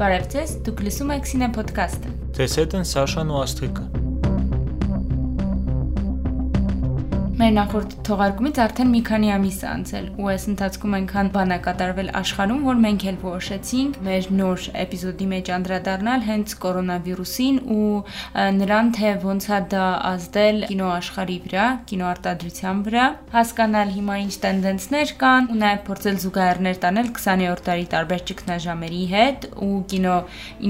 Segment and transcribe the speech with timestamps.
[0.00, 3.99] Բարև ձեզ, դուք լսում եք Սինե ոդքասթը։ Ձեզ հետ են Սաշան ու Աստղիկը։
[7.50, 11.56] Մեր նախորդ թողարկումից արդեն մի քանի ամիս է անցել ու այս ընթացքում այնքան բան է
[11.64, 17.88] կատարվել աշխարհում, որ մենք էլ որոշեցինք մեր նոր էպիզոդի մեջ անդրադառնալ հենց կորոնավիրուսին ու
[18.60, 25.50] նրան, թե ոնց է դա ազդել կինոաշխարհի վրա, կինոարտադրության վրա, հասկանալ հիմա ինչ տենդենսներ կան
[25.50, 30.16] ու նաև փորձել զուգահեռներ տանել 20-րդ դարի տարբեր ճգնաժամերի հետ ու կինո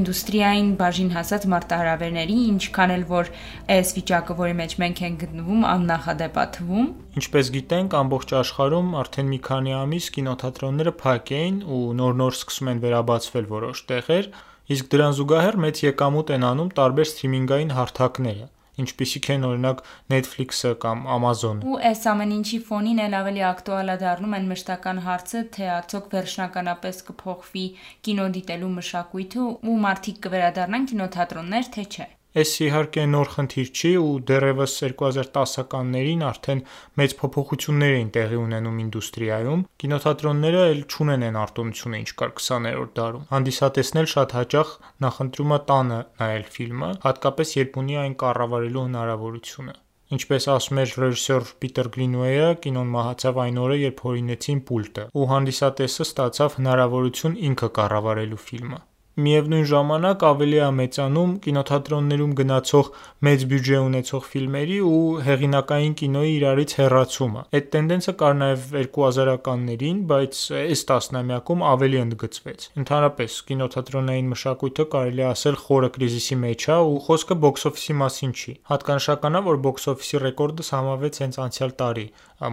[0.01, 3.33] ինդուստրիային բաժին հասած մարտահրավերների, ինչքան էլ որ
[3.77, 9.39] այս վիճակը, որի մեջ մենք ենք գտնվում, աննախադեպ թվում։ Ինչպես գիտենք, ամբողջ աշխարհում արդեն մի
[9.47, 14.29] քանի ամիս կինոթատրոնները փակ էին ու նոր-նոր սկսում են վերաբացվել որոշ տեղեր,
[14.71, 18.47] իսկ դրան զուգահեռ մեծ եկամուտ են անում տարբեր սթրիմինգային հարթակները
[18.81, 19.81] ինչպիսիք են օրինակ
[20.13, 25.03] Netflix-ը կամ Amazon-ը։ Ու այս ամեն ինչի ֆոնին էլ ավելի ակտուալ է դառնում այն մշտական
[25.09, 27.67] հարցը, թե արդյոք վերջնականապես կփոխվի
[28.09, 34.75] կինոդիտելու մշակույթը ու մարդիկ կվերադառնան կինոթատրոններ, թե չէ։ Այս իհարկե նոր խնդիր չի ու դեռևս
[34.83, 36.61] 2010-ականներին արդեն
[37.01, 43.25] մեծ փոփոխություններ էին տեղի ունենում ինդուստրիայում։ Կինոթատրոնները էլ չունեն այն արտոնությունը, ինչ կար 20-րդ դարում։
[43.35, 44.75] Հանդիսատեսն էլ շատ հաճախ
[45.07, 49.75] նախընտրում է տանը նայել ֆիլմը, հատկապես երբ ունի այն կառավարելու հնարավորությունը։
[50.11, 56.07] Ինչպես ասում էր ռեժիսոր Պիտեր Գրինուեյը, կինոն մահացավ այն օրը, երբ հորինեցին պուլտը, ու հանդիսատեսը
[56.11, 58.81] ստացավ հնարավորություն ինքը կառավարելու ֆիլմը։
[59.19, 62.91] Միևնույն ժամանակ ավելի է մեծանում կինոթատրոններում գնացող
[63.27, 70.41] մեծ բյուջե ունեցող ֆիլմերի ու հեղինակային կինոյի իրարից հեռացումը։ Այդ տենդենսը կար նաև 2000-ականներին, բայց
[70.61, 76.99] այս տասնամյակում ավելի ընդգծվեց։ Ընդհանրապես կինոթատրոնային մշակույթը կարելի է ասել խորը կրիզիսի մեջ է ու
[77.11, 82.07] խոսքը box office-ի մասին չի։ Հատկանշական է, որ box office-ի ռեկորդը համավեց հենց անցյալ տարի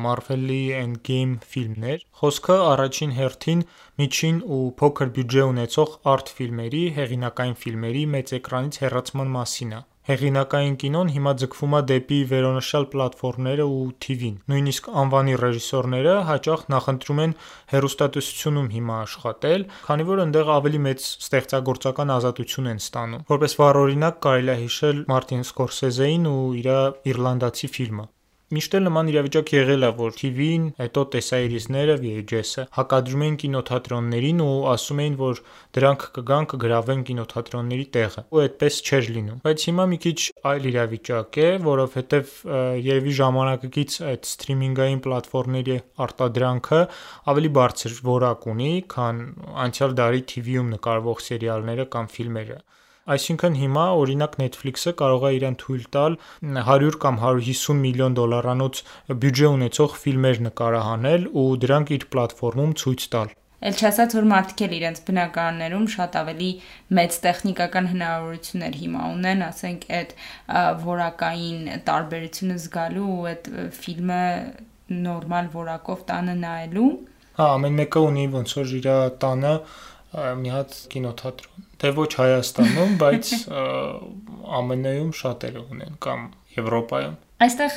[0.06, 3.66] Marvel-ի Endgame ֆիլմն էր։ Խոսքը առաջին հերթին
[4.04, 10.76] միջին ու փոքր բյուջե ունեցող արտ ֆիլմերի, հեղինակային ֆիլմերի մեծ էկրանից հեռացման մասին է։ Հեղինակային
[10.80, 17.36] կինոն հիմա ձգվում է դեպի վերոնշյալ պլատֆորմները ու TV-ն։ Նույնիսկ անվանի ռեժիսորները հաճախ նախընտրում են
[17.74, 24.22] հերոստատեսությունում հիմա աշխատել, քանի որ այնտեղ ավելի մեծ ստեղծագործական ազատություն են ստանում։ Որպես վառ օրինակ
[24.28, 26.72] կարելի է հիշել Մարտին Սկորսեզեին ու իր
[27.12, 28.14] իռլանդացի ֆիլմը։
[28.48, 34.54] Միշտ էլ նման իրավիճակ եղել է, որ TV-ն, հետո տեսայրիզները, VHS-ը հակադրում էին կինոթատրոններին ու
[34.72, 35.42] ասում էին, որ
[35.76, 40.16] դրանք կգան կգրավեն կինոթատրոնների տեղը։ Ու այդպես չէր լինում։ Բայց հիմա մի քիչ
[40.54, 42.34] այլ իրավիճակ է, որովհետև
[42.88, 45.78] երևի ժամանակակից այդ սթրիմինգային պլատֆորմների
[46.08, 46.82] արտադրանքը
[47.36, 49.22] ավելի բարձր որակ ունի, քան
[49.68, 52.62] անցյալ դարի TV-ում նկարվող սերիալները կամ ֆիլմերը։
[53.08, 56.16] Այսինքն հիմա օրինակ Netflix-ը կարող է իրեն թույլ տալ
[56.60, 58.82] 100 կամ 150 միլիոն դոլարանոց
[59.24, 63.32] բյուջե ունեցող ֆիլմեր նկարահանել ու դրանք իր պլատֆորմում ցույց տալ։
[63.68, 66.50] Էլ չասած որ մարդիկ էլ իրենց բնակարաններում շատ ավելի
[66.98, 70.12] մեծ տեխնիկական հնարավորություններ հիմա ունեն, ասենք այդ
[70.84, 74.22] որակային տարբերությունը զգալու ու այդ ֆիլմը
[75.08, 76.92] նորմալ որակով տանը նայելու։
[77.40, 78.92] Հա, ամեն մեկը ունի ոնց որ իր
[79.26, 79.56] տանը
[80.44, 86.28] մի հատ կինոթատրոն։ Դե ոչ Հայաստանում, բայց ԱՄՆ-ում շատերը ունեն կամ
[86.58, 87.74] Եվրոպայում։ Այստեղ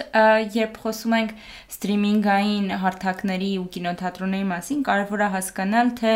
[0.56, 1.32] երբ խոսում ենք
[1.74, 6.14] սթրիմինգային հարթակների ու կինոթատրոնների մասին, կարևոր է հասկանալ, թե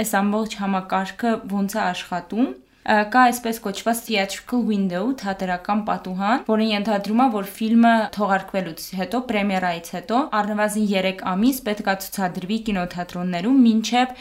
[0.00, 2.48] այս ամբողջ համակարգը ոնց է աշխատում
[2.86, 9.90] կա այսպես կոչված theatrical window, թատերական պատուհան, որը ենթադրում է, որ ֆիլմը թողարկվելուց հետո, պրեմիերայից
[9.96, 14.14] հետո առնվազն 3 ամիս պետք է ցուցադրվի կինոթատրոններում, մինչև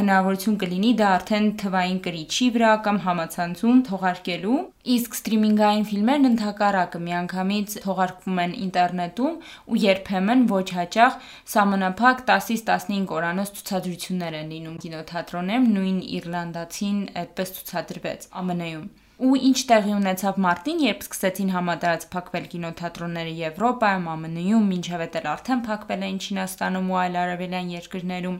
[0.00, 7.76] հնարավորություն կլինի դա արդեն թվային կրիչի վրա կամ համացանցում թողարկելու Իսկ սթրիմինգային ֆիլմերն ընդհակառակը միանգամից
[7.84, 9.36] թողարկվում են ինտերնետում
[9.72, 11.14] ու երբեմն ոչ հաճախ
[11.54, 17.54] սահմանափակ 10-ից 15 օրանոց ցուցադրություններ են լինում կինոթատրոններում, նույն Իռլանդացին այդպես
[17.94, 25.04] ցուցադրվեց ԱՄՆ-ում։ Ու ինչ տեղի ունեցավ մարտին, երբ սկսեցին համատարած փակվել կինոթատրոնները Եվրոպայում, ԱՄՆ-ում, մինչև
[25.04, 28.38] էլ արդեն փակվել էին Չինաստանում ու այլ արևելյան երկրներում,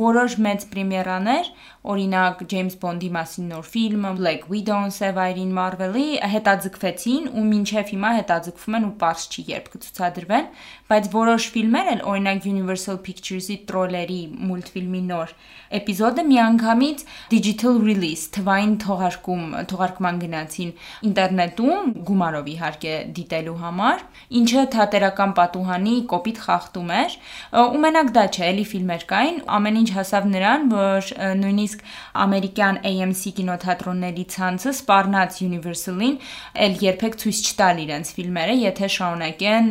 [0.00, 1.50] որոշ մեծ պրեմիերաներ,
[1.92, 8.78] օրինակ Ջեյմս Բոնդի մասին նոր ֆիլմը, Black Widow-ն, Սևայրին Marvel-ի հետաձգվեցին ու մինչև հիմա հետաձգվում
[8.80, 10.48] են ու པարզ չի երբ կցուցադրվեն,
[10.88, 15.36] բայց որոշ ֆիլմեր էլ, օրինակ Universal Pictures-ի Troller-ի մուլտֆիլմի նոր
[15.74, 20.70] էպիզոդը միանգամից digital release, թվային թողարկում, թողարկման գնացին
[21.08, 24.04] ինտերնետում գումարով իհարկե դիտելու համար,
[24.40, 27.16] ինչը թատերական պատուհանի կոպիտ խախտում էր,
[27.64, 31.10] ու մենակ դա չէ, էլի ֆիլմեր կային, ամեն ինչ հասավ նրան, որ
[31.44, 31.84] նույնիսկ
[32.24, 36.16] ամերիկյան AMC կինոթատրոնների ցանցը սպառնաց Universal-ին,
[36.64, 39.70] ել երբեք ցույց չտալ իրենց ֆիլմերը, եթե շարունակեն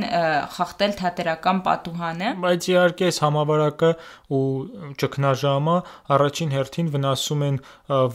[0.54, 3.92] խախտել թատերական պատուհանը։ Բայց իհարկե այս համավարակը
[4.34, 4.44] ու
[5.04, 5.78] ճգնաժամը
[6.18, 7.60] առաջին հերթին վնասում են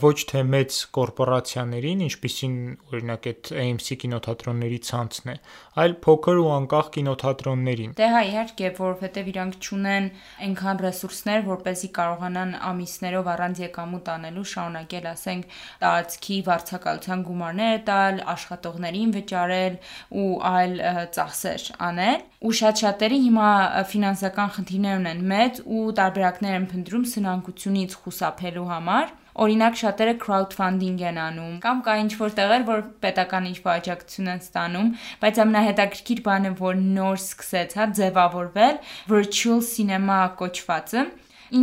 [0.03, 2.55] ոչ թե մեծ կորպորացիաներին, ինչպիսին
[2.91, 5.35] օրինակ այդ AMC կինոթատրոնների ցանցն է,
[5.79, 10.09] այլ փոքր ու անկախ կինոթատրոններին։ Դե հա, իհարկե, որովհետև իրանք չունեն
[10.49, 19.15] այնքան ռեսուրսներ, որպեսզի կարողանան ամիսներով առանց եկամուտ անելու շարունակել, ասենք, տարածքի վարձակալության գումարներ տալ, աշխատողներին
[19.15, 19.79] վճարել
[20.19, 20.75] ու այլ
[21.15, 23.47] ծախսեր անել։ Ու շատ-շատերի հիմա
[23.93, 31.19] ֆինանսական խնդիրներ ունեն մեծ ու տարբերակներ են փնտրում սնանկությունից խուսափելու համար Օրինակ շատերը crowdfunding են
[31.23, 34.89] անում կամ կա ինչ որ տեղեր, որ պետական ինչ որ աջակցություն են ստանում,
[35.23, 38.79] բայց ամենահետաքրքիր բանը, որ նոր սկսեց, հա, ձևավորվել
[39.15, 41.05] virtual cinema կոչվածը,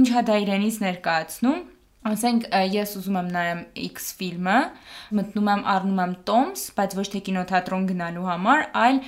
[0.01, 1.61] ինչա դա իրենից ներկայացնում
[2.07, 4.57] Ասենք ես ուզում եմ նայեմ X ֆիլմը,
[5.19, 9.01] մտնում եմ առնում եմ Toms, բայց ոչ թե կինոթատրոն գնալու համար, այլ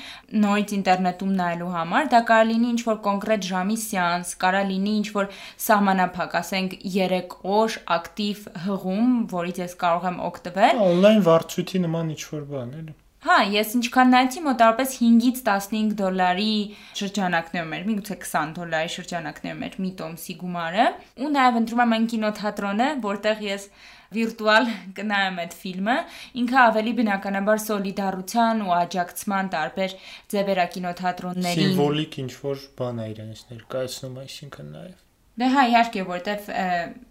[0.44, 5.08] նորից ինտերնետում նայելու համար։ Դա կարող լինի ինչ որ կոնկրետ ժամի սեանս, կարող լինի ինչ
[5.14, 5.32] որ
[5.68, 12.24] սահմանափակ, ասենք 3 օր ակտիվ հղում, որից ես կարող եմ օգտվել։ Օնլայն վարձույթի նման ինչ
[12.34, 12.98] որ բան, էլի։
[13.28, 16.52] Հա, ես ինչքան նայեցի մոտավորապես 5-ից 15 դոլարի
[16.96, 20.86] շրջանակներում էր, միգուցե 20 դոլարի շրջանակներում էր մի տոմսի գումարը,
[21.26, 23.66] ու նաև ընտրում եմ այն կինոթատրոնը, որտեղ ես
[24.16, 25.96] վիրտուալ կնայեմ այդ ֆիլմը,
[26.40, 29.98] ինքը ավելի բնականաբար սոլիդարության ու աջակցման տարբեր
[30.32, 35.07] ձևերա կինոթատրոններին։ Սիմվոլիկ ինչ որ բան է իրենից ներկայացնում, այսինքն նաև։
[35.38, 36.48] Դե հա, իհարկե, որտեվ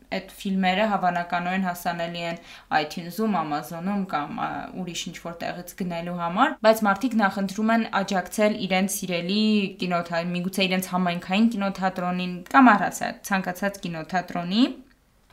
[0.07, 2.37] այդ ֆիլմերը հավանականորեն հասանելի են
[2.79, 4.41] iTunes-ում, Amazon-ում կամ
[4.81, 9.41] ուրիշ ինչ-որ տեղից գնելու համար, բայց մարդիկ նախընտրում են աջակցել իրենց սիրելի
[9.83, 14.63] կինոթատրոնին, միգուցե իրենց համայնքային կինոթատրոնին կամ առհասարակ ցանկացած կինոթատրոնի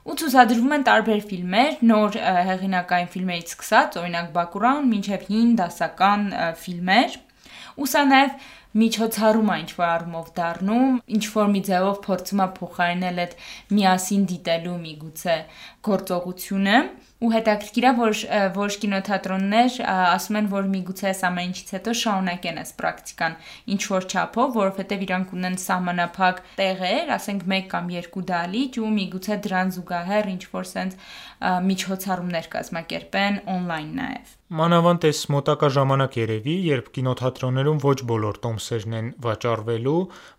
[0.04, 2.16] ու ցուցադրվում են տարբեր ֆիլմեր, նոր
[2.50, 6.26] հեղինակային ֆիլմերից սկսած, օրինակ Բակուրան, մինչև հին դասական
[6.60, 7.16] ֆիլմեր։
[7.80, 8.34] Ու սա նաև
[8.74, 13.34] միջոցառում է ինչ որ առումով դառնում, ինչ որ մի ձևով փորձում է փոխարինել այդ
[13.78, 15.36] միասին դիտելու միգուցե
[15.88, 16.78] գործողությունը
[17.24, 18.16] ու հետաքրքիր է որ
[18.56, 23.36] ոչ կինոթատրոններ ասում են որ միգուցե այս ամեն ինչից հետո շարունակեն այս պրակտիկան
[23.74, 29.40] ինչ որ չափով, որովհետև իրանք ունեն սահմանափակ տեղեր, ասենք 1 կամ 2 դալիճ ու միգուցե
[29.46, 30.98] դրան զուգահեռ ինչ որ sense
[31.70, 39.08] միջոցառումներ կազմակերպեն on-line նաև։ Մանավանդ էս մոտակա ժամանակ երևի, երբ կինոթատրոններում ոչ բոլոր տոմսերն են
[39.24, 39.94] վաճառվելու,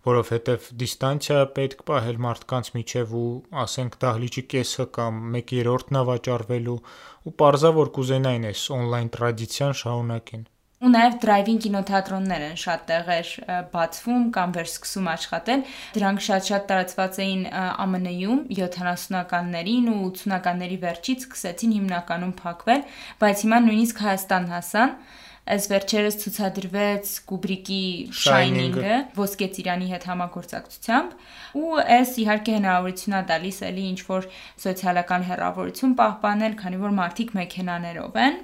[0.06, 3.26] որովհետև դիստանցիա պետք պահել մարդկանց միջև ու
[3.66, 6.80] ասենք դահլիճի կեսը կամ 1/3-ն է վաճառվելու
[7.26, 10.46] ու parza որ կուզենային էս on-line տրադիցիան շարունակեն։
[10.86, 13.30] Ու նաև դրայվին կինոթատրոններ են շատ տեղեր
[13.72, 15.64] բացվում կամ վերսկսում աշխատել։
[15.96, 22.84] Դրանք շատ-շատ տարածված էին ԱՄՆ-ում 70-ականներին ու 80-ականների վերջից սկսեցին հիմնականում փակվել,
[23.24, 24.98] բայց հիմա նույնիսկ Հայաստան հասան
[25.46, 27.82] Այս վերջերս ցուցադրվեց Կուբրիկի
[28.20, 34.26] Shining-ը ոսկե ծիրանի հետ համագործակցությամբ ու այս իհարկե հնարավորություն է տալիս էլի ինչ որ
[34.64, 38.42] սոցիալական հեռավորություն պահպանել, քանի որ մարդիկ մեքենաներով են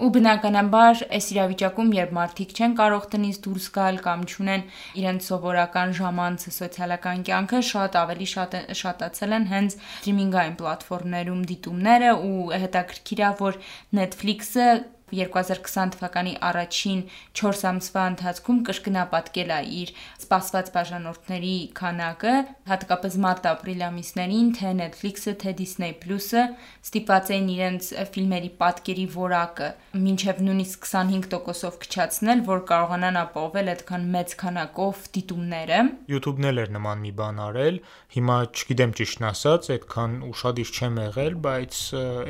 [0.00, 4.62] Ու բնականաբար այս իրավիճակում, երբ մարդիկ չեն կարող տնից դուրս գալ կամ չունեն
[5.02, 12.40] իրենց սովորական ժամանցը սոցիալական կյանքը, շատ ավելի շատ շատացել են հենց սթրիմինգային պլատֆորմներում դիտումները ու
[12.64, 13.60] հետաքրքիր է, որ
[14.00, 14.68] Netflix-ը
[15.12, 17.00] 2020 թվականի առաջին
[17.40, 22.34] 4 ամսվա ընթացքում կրկնապատկել է իր սպասված բաժանորդների քանակը,
[22.72, 26.44] հատկապես մարտ-ապրիլ ամիսներին թե Netflix-ը, թե Disney Plus-ը
[26.82, 29.68] ստիպված էին իրենց ֆիլմերի պատկերի որակը
[30.02, 35.80] մինչև նույնիսկ 25%-ով քչացնել, որ կարողանան ապահովել այդքան մեծ քանակով դիտումները։
[36.12, 37.80] YouTube-ն էլ էր նման մի բան արել,
[38.16, 41.78] հիմա չգիտեմ ճիշտն ասած, այդքան ուշադիր չեմ եղել, բայց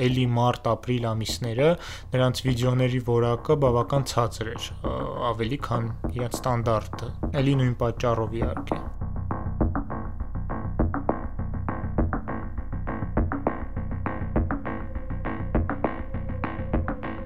[0.07, 1.71] էլի մարտ-ապրիլ ամիսները
[2.13, 4.67] նրանց վիդեո վիդեոների որակը բավական ցածր էր,
[5.29, 8.79] ավելի քան իրաց ստանդարտը։ Էլի նույն պատճառով իհարկե։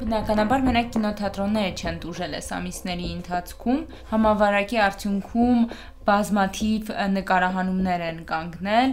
[0.02, 5.62] Բնականաբար մենակ կինոթատրոնները չեն դուժել այս ամիսների ընթացքում։ Համավարակի արդյունքում
[6.06, 8.92] բազմաթիվ նկարահանումներ են կանգնել,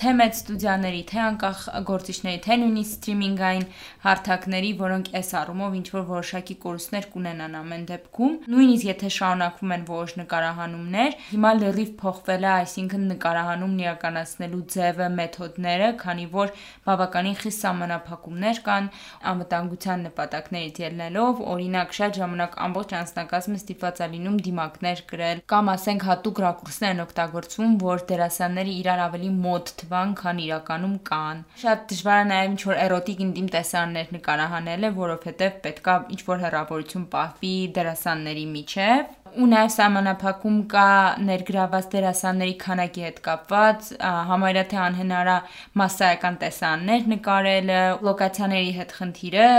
[0.00, 3.66] թե մեծ ստուդիաների, թե անկախ գործիչների, թե նույնիսկ սթրիմինգային
[4.04, 9.86] հարթակների, որոնք այս առումով ինչ որ որոշակի կորուստներ կունենան ամեն դեպքում։ Նույնիսկ եթե շարունակվում են
[9.88, 16.52] որոշ նկարահանումներ, հիմա լրիվ փոխվել է, այսինքն նկարահանումն իրականացնելու ձևը, մեթոդները, քանի որ
[16.84, 18.90] բավականին խիստ սահմանափակումներ կան
[19.32, 26.06] անվտանգության նպատակներից ելնելով, օրինակ շատ ժամանակ ամբողջ անձնակազմը ստիպված է լինում դիմակներ գրել կամ ասենք
[26.08, 32.22] հատուկ ռակուրսներ են օգտագործվում, որ դերասանները իրար ավելի մոտ թվան, քան իրականում կան։ Շատ դժվար
[32.24, 38.46] է նաև ինչ որ էրոտիկ ինտիմ տեսարաններ նկարահանելը, որովհետև պետքա ինչ որ հեռավորություն պահվի դերասանների
[38.54, 40.88] միջև ու նաև սահմանափակում կա
[41.26, 43.88] ներգրաված դերասանների քանակի հետ կապված,
[44.30, 45.36] համարյա թե անհնար է
[45.80, 49.50] massայական տեսաններ նկարելը, լոկացիաների հետ խնդիրը,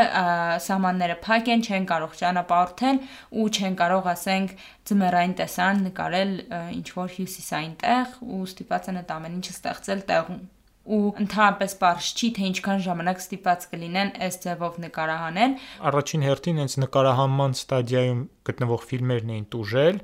[0.69, 3.03] սահմանները փակ են, չեն կարող ճանապարհորդել
[3.43, 6.35] ու չեն կարող, ասենք, ձմեռային տեսարան նկարել
[6.79, 10.43] ինչ որ հյուսիսային տեղ ու ստիպված են այդ ամեն ինչը ստեղծել տեղում
[10.85, 15.57] ու ընդհանրապես པարզ չի թե ինչքան ժամանակ ստիպված կլինեն այս ձևով նկարահանել։
[15.89, 19.99] Առաջին հերթին հենց նկարահանման ստադիայում գտնվող ֆիլմերն էին տուժել,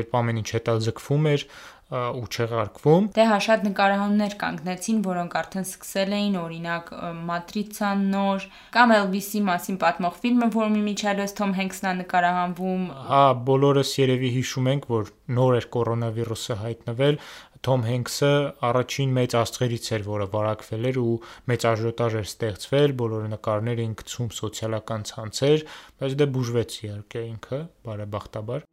[0.00, 1.48] երբ ամեն ինչ հետաձգվում էր
[1.94, 6.88] ու չեղարկվում։ Դե հա շատ նկարահանումներ կանգնեցին, որոնք արդեն սկսել էին, օրինակ
[7.28, 13.92] Մատրիցան նոր կամ Elvis-ի մասին պատմող ֆիլմը, որում Միչելոս Թոմ Հենքսն է նկարահանվում։ Հա, բոլորս
[14.00, 17.20] երևի հիշում ենք, որ նոր էր կորոնավիրուսը հայտնվել,
[17.64, 18.30] Թոմ Հենքսը
[18.68, 21.14] առաջին մեծ աստղերից էր, որը վարակվել էր ու
[21.48, 25.64] մեծ աժիոտաժ էր ստեղծվել, բոլորը նկարներ էին գցում սոցիալական ցանցեր,
[26.04, 28.68] բայց դե բուժվեց իհարկե ինքը, բարեբախտաբար։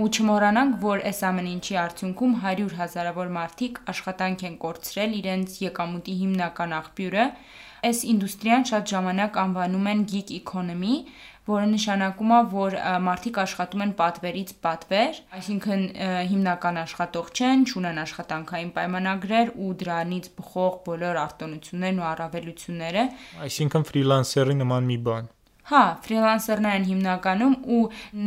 [0.00, 6.14] Ու չմոռանանք, որ այս ամեն ինչի արդյունքում 100 հազարավոր մարդիկ աշխատանք են կորցրել իրենց եկամուտի
[6.20, 7.26] հիմնական աղբյուրը։
[7.90, 10.94] Այս ինդուստրիան շատ ժամանակ անվանում են gig economy,
[11.50, 12.76] որը նշանակում է, որ
[13.08, 15.84] մարդիկ աշխատում են պատվերից պատվեր, այսինքն
[16.30, 23.04] հիմնական աշխատող չեն, չունեն աշխատանքային պայմանագրեր ու դրանից բխող բոլոր արտոնություններն ու առավելությունները։
[23.50, 25.30] Այսինքն ֆրիլանսերի նման մի բան։
[25.70, 27.82] Հա, ֆրիլանսերներ են հիմնականում ու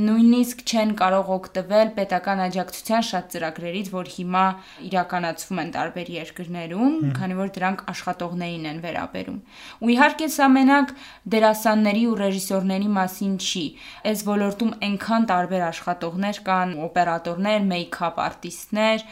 [0.08, 4.44] նույնիսկ չեն կարող օգտվել պետական աջակցության շատ ծրագրերից, որ հիմա
[4.88, 9.42] իրականացվում են տարբեր երկրներում, քանի որ դրանք աշխատողներին են վերաբերում։
[9.84, 10.94] Ու իհարկե սա մենակ
[11.36, 13.66] դերասանների ու ռեժիսորների մասին չի։
[14.08, 19.06] Այս ոլորտում այնքան տարբեր աշխատողներ կան, օպերատորներ, մեյքափ արտիստներ,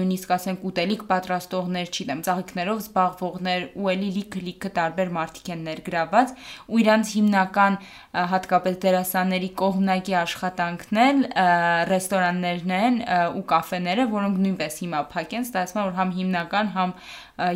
[0.00, 6.34] նույնիսկ ասենք ուտելիք պատրաստողներ, չգիտեմ, ծաղիկներով զբաղվողներ ու էլի լիքը-լիքը տարբեր մարդիկ են ներգրաված
[6.70, 7.76] ու իրանց հիմնական հիմնական
[8.30, 11.20] հատկապես դերասանների կողմնակի աշխատանքն էլ
[11.90, 12.98] ռեստորաններն են
[13.38, 16.94] ու կաֆեները, որոնք նույնպես հիմա փակ են, ստացվում որ համ հիմնական, համ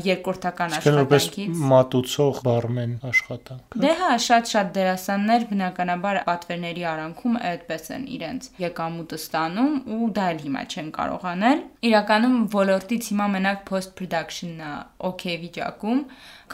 [0.04, 8.48] երկրորդական աշխատանքից մատուցող բարմեն աշխատանք։ Դե հա, շատ-շատ դերասաններ բնականաբար պատվերների արանքում այդպես են իրենց
[8.64, 14.64] եկամուտը ստանում ու դա էլ հիմա չեն կարող անել։ Իրականում ոլորտից հիմա մենակ post production-ն
[14.64, 14.72] է
[15.10, 16.00] okay վիճակում,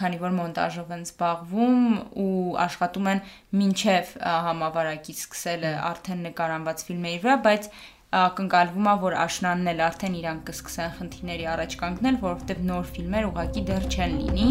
[0.00, 1.86] քանի որ մոնտաժով են զբաղվում
[2.24, 2.34] ու
[2.66, 3.22] աշխատում են
[3.60, 4.12] մինչև
[4.50, 7.70] համավարակի սկսելը արդեն նկարանված ֆիլմերի վրա, բայց
[8.10, 13.62] ակնկալվում է, որ աշնանն էլ արդեն իրանք կսկսեն խնդիրների առաջ կանգնել, որովհետև նոր ֆիլմեր ուղղակի
[13.68, 14.48] դեռ չեն լինի։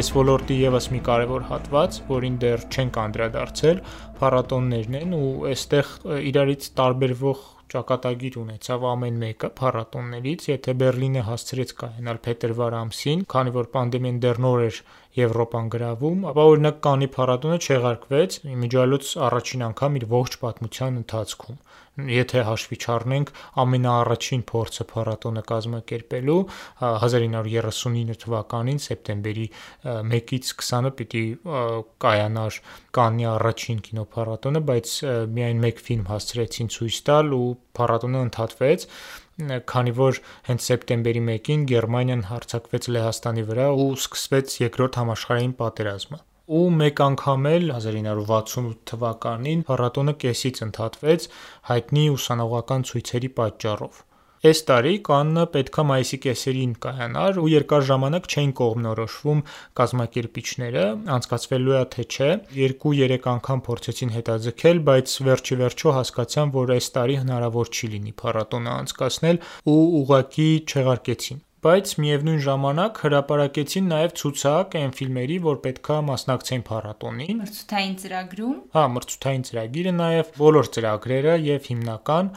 [0.00, 3.80] Այս ոլորտի եւս մի կարևոր հատված, որին դեռ չենք անդրադարձել,
[4.18, 5.94] փառատոններն են ու այստեղ
[6.30, 13.70] իրարից տարբերվող ճակատագիր ունեցավ ամեն մեկը փառատոններից, եթե Բերլինը հասցրեց կայանալ փետրվար ամսին, քանի որ
[13.76, 14.80] պանդեմիան դեռ նոր էր
[15.18, 21.58] Եվրոպան գրավում, ապա օրինակ Կանի փառատոնը չեղարկվեց իմիջիալոց առաջին անգամ իր ողջ պատմության ընթացքում
[22.08, 23.30] եթե հաշվի չառնենք
[23.62, 26.36] ամենաառաջին փորձը փառատոնը կազմակերպելու
[26.88, 29.46] 1939 թվականին սեպտեմբերի
[29.94, 31.24] 1-ից 20-ը պիտի
[32.06, 32.60] կայանար
[33.00, 34.94] Կաննի առաջին կինոփառատոնը, բայց
[35.34, 37.50] միայն մեկ ֆիլմ հասցրեցին ցույց տալ ու
[37.80, 38.86] փառատոնը ընդհատվեց
[39.72, 40.18] քանի որ
[40.48, 46.20] հենց սեպտեմբերի 1-ին Գերմանիան հարձակվեց Լեհաստանի վրա ու սկսվեց երկրորդ համաշխարհային պատերազմը
[46.50, 51.26] ու մեկ անգամ էլ 1968 թվականին փառատոնը կեսից ընդհատվեց
[51.70, 54.00] հայտնի ուսանողական ցույցերի պատճառով։
[54.40, 59.42] Այս տարի Կաննը պետքա մայիսի կեսերին կայանար ու երկար ժամանակ չէին կողմնորոշվում
[59.80, 60.84] կազմակերպիչները,
[61.16, 67.20] անցկացվելու է թե չէ։ 2-3 անգամ փորձեցին հետաձգել, բայց վերջի վերջո հասկացան, որ այս տարի
[67.20, 69.44] հնարավոր չի լինի փառատոնը անցկացնել
[69.76, 77.40] ու ուղակի չեղարկեցին բայց միևնույն ժամանակ հրապարակեցին նաև ցուցակ այն ֆիլմերի, որ պետքա մասնակցեն փառատոնին։
[77.40, 82.30] Մրցութային ծրագրում։ Հա, մրցութային ծրագիրը նաև բոլոր ծրագրերը եւ հիմնական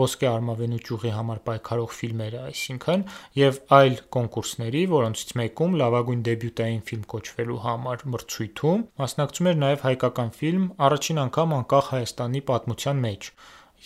[0.00, 3.04] ոսկե արմավենու ճյուղի համար պայքարող ֆիլմերը, այսինքն
[3.38, 10.34] եւ այլ կոնկուրսների, որոնցից մեկում լավագույն դեբյուտային ֆիլմ կոչվելու համար մրցույթում մասնակցում էր նաև հայկական
[10.40, 13.30] ֆիլմ առաջին անգամ անկախ Հայաստանի պատմության մեջ,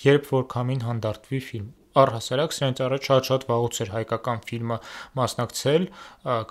[0.08, 1.68] երբ որ քամին հանդարտվի ֆիլմ
[2.02, 4.78] առհասարակ սրանից առաջ շատ-շատ վաղուց էր հայկական ֆիլմը
[5.20, 5.86] մասնակցել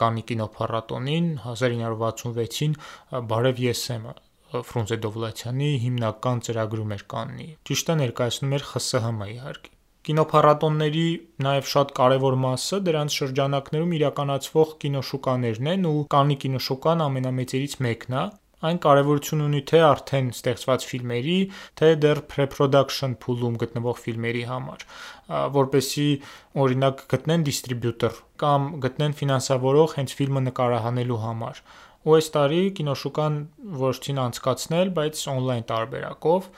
[0.03, 2.77] Կաննի կինոփառատոնին 1966-ին
[3.34, 4.08] Բարև ես եմ
[4.50, 9.75] Ֆրունզե Դովլաթյանի հիմնական ծրագրում էր Կաննի։ Ճիշտ է ներկայացնում էր ԽՍՀՄ իհարկե։
[10.10, 11.08] Կինոփառատոնների
[11.46, 18.24] նաև շատ կարևոր մասը դրանց շրջանակներում իրականացվող կինոշուկաներն են ու Կաննի կինոշուկան ամենամեծերից մեկն է,
[18.68, 21.38] այն կարևորություն ունի թե արդեն ստեղծված ֆիլմերի,
[21.80, 24.86] թե դեռ pre-production փուլում գտնվող ֆիլմերի համար,
[25.56, 26.08] որպեսի
[26.66, 31.62] օրինակ գտնեն դիստրիբյուտոր կամ գտնեն ֆինանսավորող հենց ֆիլմը նկարահանելու համար։
[32.00, 33.38] Ու այս տարի կինոշուկան
[33.84, 36.50] որոշեցին անցկացնել, բայց on-line տարբերակով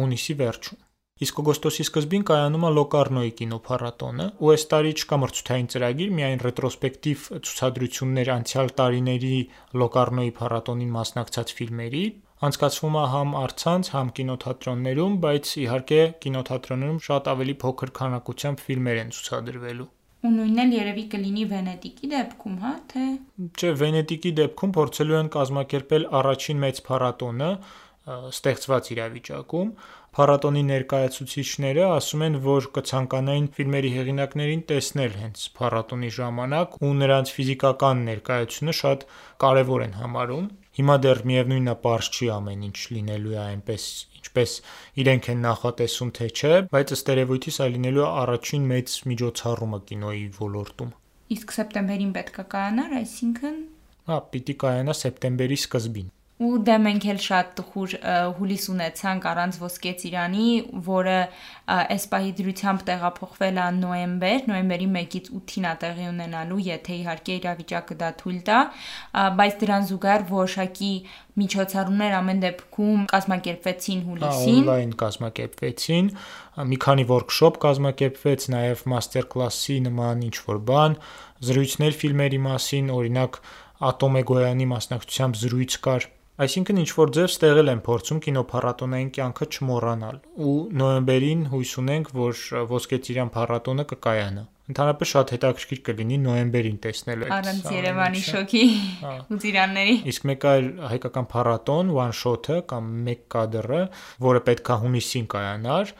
[0.00, 0.86] հունիսի վերջում։
[1.20, 7.26] Իսկ օգոստոսի սկզբին կայանում է Լոկարնոյի կինոփառատոնը, ու այս տարի չկա մրցութային ծրագիր, միայն ռետրոսպեկտիվ
[7.44, 9.34] ցուցադրություններ անցյալ տարիների
[9.82, 12.04] Լոկարնոյի փառատոնին մասնակցած ֆիլմերի,
[12.40, 19.12] անցկացվում է համ առցանց, համ կինոթատրոններում, բայց իհարկե կինոթատրոններում շատ ավելի փոքր քանակությամբ ֆիլմեր են
[19.20, 19.88] ցուցադրվելու։
[20.20, 23.04] Ու նույնն էլ երևի կլինի Վենետիկի դեպքում, հա, թե
[23.60, 27.50] Չէ, Վենետիկի դեպքում փորձելու են կազմակերպել առաջին մեծ փառատոնը
[28.10, 29.70] ստեղծված իրավիճակում,
[30.16, 38.02] Փառատոնի ներկայացուցիչները ասում են, որ կցանկանային ֆիլմերի հեղինակներին տեսնել հենց փառատոնի ժամանակ ու նրանց ֆիզիկական
[38.08, 39.06] ներկայությունը շատ
[39.44, 40.50] կարևոր են համարում։
[40.80, 43.88] Հիմա դեռ միևնույնն է, པարզ չի ամեն ինչ լինելու է այնպես,
[44.20, 44.58] ինչպես
[45.04, 50.30] իրենք են նախատեսում, թե չէ, բայց ըստ երևույթի սա լինելու է առաջին մեծ միջոցառումը կինոյի
[50.42, 50.94] ոլորտում։
[51.38, 53.60] Իսկ սեպտեմբերին պետք է կայանար, այսինքն
[54.10, 56.08] Հա, պիտի կայանա սեպտեմբերի սկզբին
[56.40, 57.94] ու դե մենք էլ շատ տխուր
[58.38, 60.46] հուլիս ունեցանք առանց ոսկե ծիրանի,
[60.86, 61.16] որը
[61.70, 67.96] այս պահի դրությամբ տեղափոխվել է նոեմբեր, նոեմբերի 1-ից 8-ին է տեղի ունենալու, եթե իհարկե իրավիճակը
[68.00, 68.60] դա թույլ տա,
[69.40, 70.92] բայց դրան զուգահեռ որոշակի
[71.40, 76.08] միջոցառումներ ամեն դեպքում կազմակերպվեցին հուլիսին։ Օնլայն կազմակերպվեցին,
[76.70, 80.96] մի քանի workshop կազմակերպվեց, նաև master class-ի նման ինչ-որ բան,
[81.50, 83.42] զրույցներ ֆիլմերի մասին, օրինակ
[83.90, 86.08] Ատոմե Գոյանի մասնակցությամբ զրույց կար
[86.40, 92.38] Այսինքն ինչ որ ձև ստեղել են փորձում կինոփառատոնային կյանքը չմոռանալ ու նոյեմբերին հույս ունենք, որ
[92.70, 98.62] Ոսկե Ծիրան փառատոնը կկայանա։ Ընդհանրապես շատ հետաքրքիր կլինի նոյեմբերին տեսնել այդ առանց Երևանի շոկի
[99.02, 103.82] հա։ ու ծիրանների։ Իսկ մեկ այլ հայկական փառատոն one shot-ը կամ մեկ կադրը,
[104.30, 105.92] որը պետքա հունիսին կայանար,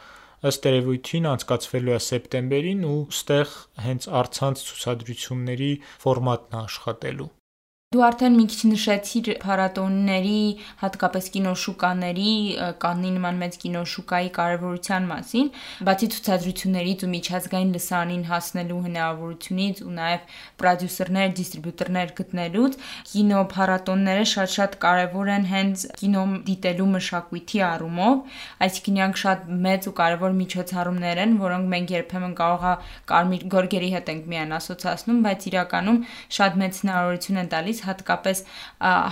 [0.51, 3.53] ըստ երևույթին անցկացվելու է սեպտեմբերին ու ստեղ
[3.85, 5.71] հենց արցանց ցուցադրությունների
[6.07, 7.29] ֆորմատն է աշխատելու։
[7.91, 10.35] Դու արդեն մի քիչ նշեցիր փառատոնների,
[10.79, 12.35] հատկապես կինոշուկաների,
[12.79, 15.49] կաննի նման մեծ կինոշուկայի կարևորության մասին,
[15.89, 20.31] բացի ցուցադրություններից ու միջազգային լսանին հասնելու հնարավորությունից ու նաև
[20.63, 22.79] պրոդյուսերներ, դիստրիբյուտորներ գտնելուց,
[23.11, 28.15] կինոփառատոնները շատ-շատ կարևոր են հենց կինո դիտելու մշակույթի առումով,
[28.71, 32.73] այսինքն իրանք շատ մեծ ու կարևոր միջոցառումներ են, որոնք մենք երբեմն կարող է
[33.11, 36.01] կարմիր գորգերի հետ ենք միայն ասոցացնում, բայց իրականում
[36.39, 38.43] շատ մեծ հնարավորություն են տալիս հատկապես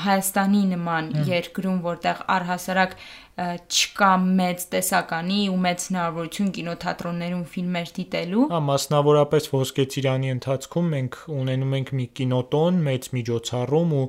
[0.05, 2.95] Հայաստանի նման երկրում, որտեղ առհասարակ
[3.39, 11.19] չկա մեծ տեսականի ու մեծ հնարավորություն կինոթատրոններում ֆիլմեր դիտելու։ Հա, մասնավորապես Ոսկե Ծիրանի ընթացքում մենք
[11.39, 14.03] ունենում ենք մի կինոտոն, մեծ միջոցառում ու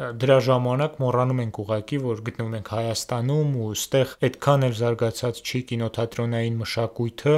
[0.00, 5.60] դրա ժամանակ մոռանում ենք ուղակի, որ գտնվում ենք Հայաստանում ու ստեղ այդքան էլ զարգացած չի
[5.70, 7.34] կինոթատրոնային մշակույթը,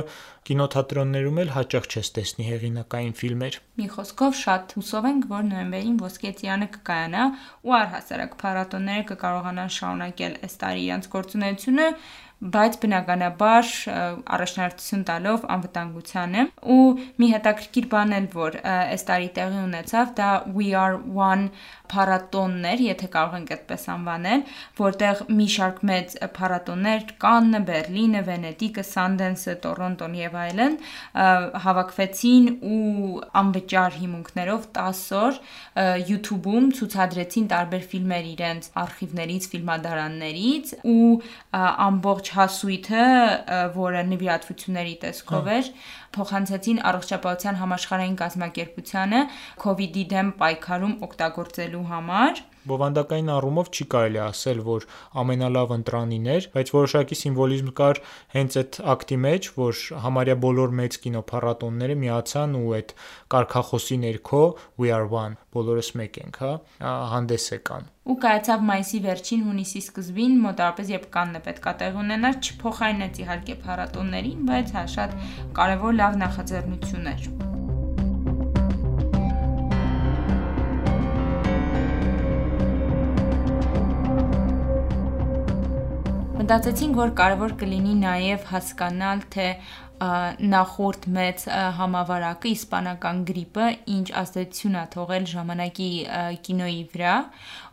[0.47, 6.33] կինոթատրոններում էլ հաճախ չես տեսնի հեղինակային ֆիլմեր։ Մի խոսքով շատ հուսով ենք, որ նոյեմբերին Ոսկե
[6.43, 7.25] Ծիրանը կկայանա
[7.67, 11.87] ու առհասարակ փառատոնները կկարողանան շարունակել այս տարի իրենց գործունեությունը
[12.43, 13.69] բայց բնականաբար
[14.37, 16.87] առաջնահերթություն տալով անվտանգությանը ու
[17.23, 21.47] մի հետաքրքիր բան էլ որ այս տարի տեղի ունեցավ դա We Are One
[21.93, 24.43] փառատոններ, եթե կարող ենք այդպես անվանել,
[24.79, 30.79] որտեղ մի շարք մեծ փառատոններ Կաննը, Բերլինը, Վենետիկը, Սանդենսը, Տորոնտոն եւ այլն
[31.67, 35.41] հավաքվեցին ու անվճար հիմունքներով 10 օր
[36.13, 41.13] YouTube-ում ցուցադրեցին տարբեր ֆիլմեր իրենց արխիվներից, ֆիլմադարաններից ու
[41.53, 43.07] ամբողջ հասույթը,
[43.77, 45.69] որը նվիրատվությունների տեսքով էր,
[46.17, 49.21] փոխանցեցին առողջապահության համաշխարհային կազմակերպությանը
[49.67, 54.87] COVID-ի դեմ պայքարում օգտագործելու համար Բովանդակային առումով չի կարելի ասել, որ
[55.23, 58.03] ամենալավ ընտրանին էր, բայց որոշակի սիմվոլիզմ կար
[58.37, 62.95] հենց այդ ակտի մեջ, որ համարյա բոլոր մեծ կինոփառատոնները միացան ու այդ
[63.35, 64.45] կարկախոսի ներքո
[64.83, 66.53] We are one, բոլորս մեկ ենք, հա,
[67.13, 72.41] հանդես եկան ու կայացավ մայիսի վերջին հունիսի սկզբին մոտավորապես երբ կանն է պետքա տեղ ունենար
[72.43, 75.17] չփոխայնեց իհարկե փառատոններին բայց հա շատ
[75.63, 77.52] կարևոր լավ նախաձեռնություն էր
[86.43, 89.45] Մտածեցինք, որ կարևոր կլինի նաև հասկանալ, թե
[90.43, 91.45] նախորդ մեծ
[91.77, 95.91] համավարակը իսպանական գրիպը ինչ ազդեցություն է թողել ժամանակի
[96.49, 97.13] կինոյի վրա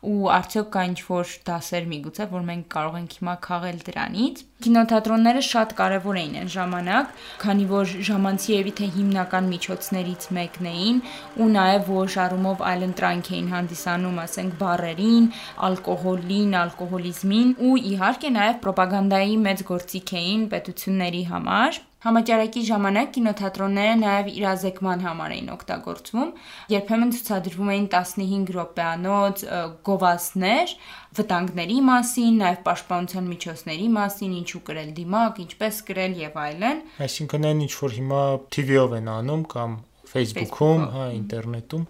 [0.07, 5.73] ու արդյոք կա ինչ-որ դասեր միգուցե որ մենք կարող ենք հիմա քաղել դրանից կինոթատրոնները շատ
[5.79, 7.12] կարևոր էին այն ժամանակ
[7.43, 11.01] քանի որ ժամանցի եւի թե հիմնական միջոցներից մեկն էին
[11.39, 15.29] ու նաև որ շարումով այլընտրանք էին հանդիսանում ասենք բարերին
[15.69, 24.27] ալկոհոլին ալկոհոլիզմին ու իհարկե նաև ռոպագանդայի մեծ գործիք էին պետությունների համար Համաճարակի ժամանակ կինոթատրոնները նաև
[24.31, 26.29] իրազեկման համար էին օգտագործվում։
[26.71, 29.43] Երբեմն ցուցադրվում էին 15 րոպեանոց
[29.89, 30.73] գովազդներ
[31.19, 37.63] վտանգների մասին, նաև պաշտպանության միջոցների մասին, ինչու կրել դիմակ, ինչպես կրել եւ այլն։ Այսինքն այն
[37.67, 38.25] ինչ որ հիմա
[38.56, 41.88] TV-ով են անում կամ Facebook-ում, հա, ինտերնետում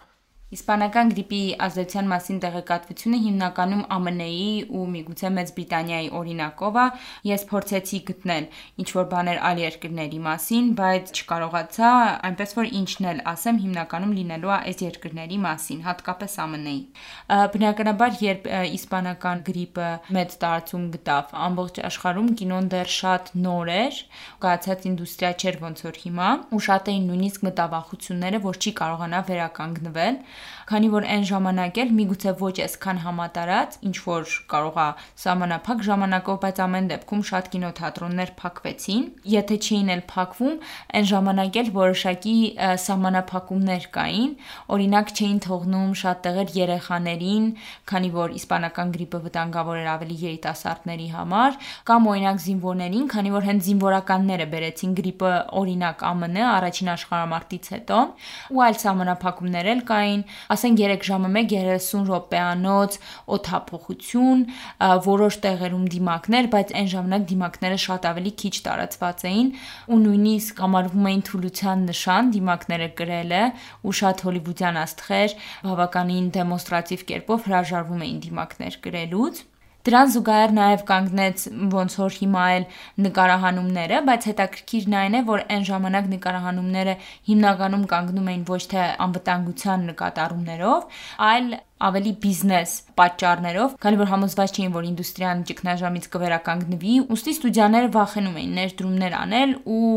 [0.50, 6.86] Իսպանական գրիպի ազդեցության մասին տեղեկատվությունը հիմնականում ԱՄՆ-ի ու միգուցե Մեծ Բրիտանիայի օրինակով է։
[7.30, 8.48] Ես փորձեցի գտնել
[8.82, 11.92] ինչ որ բաներ այլ երկրների մասին, բայց չկարողացա,
[12.30, 16.80] այնպես որ ինչն էլ ասեմ, հիմնականում լինելու է այս երկրների մասին, հատկապես ԱՄՆ-ի։
[17.54, 24.02] Բնականաբար, երբ իսպանական գրիպը մեծ տարածում գտավ ամբողջ աշխարհում, կինոն դեռ շատ նոր էր,
[24.42, 30.22] կայացած ինդուստրիա չէր ոնց որ հիմա, ու շատ էին նույնիսկ մտավախությունները, որ չի կարողանա վերականգնվել
[30.70, 34.88] քանի որ այն ժամանակ էլ միգուցե ոչ այսքան համատարած, ինչ որ կարող է
[35.24, 40.56] սահմանափակ ժամանակով, բայց ամեն դեպքում շատ կինոթատրոններ փակվեցին։ Եթե չէին էլ փակվում,
[41.00, 42.36] այն ժամանակ էլ որոշակի
[42.86, 44.32] սահմանափակումներ կային,
[44.78, 47.50] օրինակ չէին թողնում շատ տեղեր երեխաներին,
[47.90, 51.58] քանի որ իսպանական գրիպը վտանգավոր էր ավելի երիտասարդների համար,
[51.90, 58.00] կամ օրինակ զինվորներին, քանի որ հենց զինվորականները բերեցին գրիպը օրինակ ԱՄՆ առաջին աշխարհամարտից հետո,
[58.54, 60.24] ու այլ սահմանափակումներ էլ կային,
[60.56, 62.98] ասենք 3 ժամը 1 30 րոպեանոց
[63.36, 64.44] օթափողություն,
[65.10, 69.52] որոշ տեղերում դիմակներ, բայց այն ժամանակ դիմակները շատ ավելի քիչ տարածված էին
[69.90, 73.44] ու նույնիսկ համարվում էին թուլության նշան դիմակները գրելը
[73.86, 75.38] ու շատ հոլիվուդյան աստղեր
[75.70, 79.46] բավականին դեմոնստրատիվ կերպով հրաժարվում էին դիմակներ գրելուց
[79.90, 82.66] Դրան զուգահեռ նաև կանգնեց ոնց որ հիմա էլ
[83.06, 86.96] նկարահանումները, բայց հետաքրքիրն այն է, որ այն ժամանակ նկարահանումները
[87.30, 91.50] հիմնականում կանգնում էին ոչ թե անվտանգության նկատառումներով, այլ
[91.90, 98.58] ավելի բիզնես պատճառներով, քանի որ համոզված չէին, որ ինդուստրիան ճգնաժամից կվերականգնվի, ուստի ստուդիաները վախենում էին
[98.60, 99.94] ներդրումներ անել ու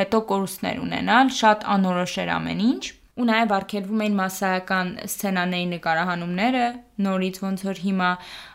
[0.00, 2.82] հետո կորուստներ ունենալ, շատ անորոշ էր ամեն ինչ
[3.20, 6.64] ու նաև արգելվում էին massայական սցենաների նկարահանումները,
[7.06, 8.10] նորից ոնց որ հիմա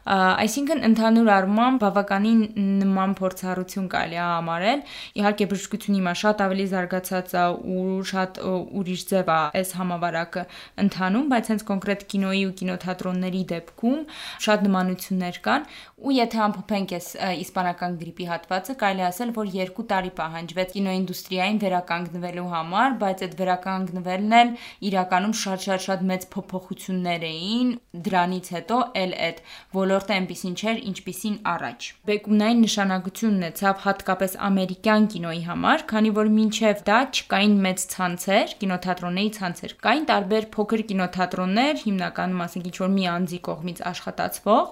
[0.05, 2.41] այսինքն ընդհանուր առմամբ բավականին
[2.81, 4.83] նման փորձառություն կարելի է համարել
[5.21, 8.39] իհարկե բժշկությունը հիմա շատ ավելի զարգացած է ու շատ
[8.81, 10.43] ուրիշ ձև է այս համավարակը
[10.85, 13.99] ընթանում բայց հենց կոնկրետ կինոյի ու կինոթատրոնների դեպքում
[14.45, 15.67] շատ նմանություններ կան
[16.05, 17.07] ու եթե ամփոփենք այս
[17.45, 24.35] իսպանական գրիպի հատվածը կարելի ասել որ 2 տարի պահանջվեց կինոինդուստրիային վերականգնվելու համար բայց այդ վերականգնվելն
[24.39, 24.51] էլ
[24.89, 27.69] իրականում շատ-շատ շատ մեծ փոփոխություններ էին
[28.05, 29.37] դրանի դրանից հետո էլ այդ
[29.75, 36.83] ոլորտը այնպեսին չէր, ինչպեսին առաջ։ Բեկումնային նշանակություն ունեցավ հատկապես ամերիկյան կինոյի համար, քանի որ մինչև
[36.89, 43.05] դա չկային մեծ ցանցեր, կինոթատրոնների ցանցեր։ Կային տարբեր փոքր կինոթատրոններ, հիմնականում ասենք ինչ որ մի
[43.15, 44.65] անձի կողմից աշխատացվող,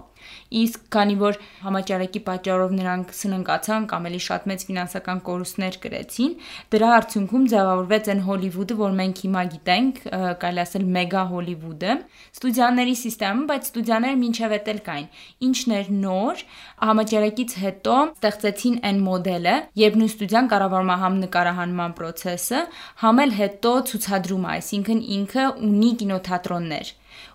[0.63, 6.33] Իսկ քանի որ համաճարակի պատճառով նրանք սննկացան կամ էլի շատ մեծ ֆինանսական կորուստներ կրեցին,
[6.73, 10.01] դրա արդյունքում ձևավորվեց այն Հոլիվուդը, որ մենք հիմա գիտենք,
[10.43, 11.97] կարելի ասել մեգա Հոլիվուդը,
[12.33, 15.07] ստուդիաների համակարգը, բայց ստուդիաները մինչև էլ կային։
[15.47, 16.43] Ինչն էր նոր,
[16.83, 22.65] համաճարակից հետո ստեղծեցին այն մոդելը, երբ նույն ստուդիան կառավարում է համ նկարահանման process-ը,
[23.03, 26.93] համ էլ հետո ցուցադրումը, այսինքն ինքը ունի կինոթատրոններ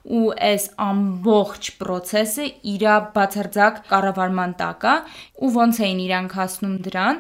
[0.09, 4.95] ու այս ամբողջ process-ը իրա բացարձակ կառավարման տակ է
[5.39, 7.19] ու ոնց էին իրանք հասնում դրան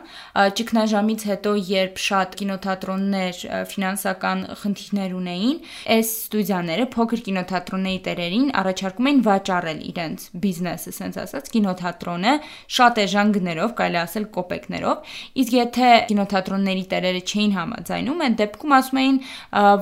[0.59, 5.59] ճգնաժամից հետո երբ շատ կինոթատրոններ ֆինանսական խնդիրներ ունեին
[5.98, 12.33] այս ստուդիաները փոքր կինոթատրոնների տերերին առաջարկում էին վաճառել իրենց բիզնեսը ասենց ասած կինոթատրոնը
[12.79, 19.01] շատ էժան գներով կարելի ասել կոպեկներով իսկ եթե կինոթատրոնների տերերը չէին համաձայնում այդ դեպքում ասում
[19.03, 19.20] էին